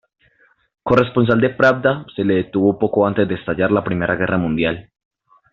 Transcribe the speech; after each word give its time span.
Corresponsal 0.81 1.39
de 1.41 1.51
"Pravda", 1.51 2.07
se 2.15 2.23
le 2.23 2.33
detuvo 2.33 2.79
poco 2.79 3.05
antes 3.05 3.27
de 3.27 3.35
estallar 3.35 3.71
la 3.71 3.83
Primera 3.83 4.15
Guerra 4.15 4.39
Mundial. 4.39 4.89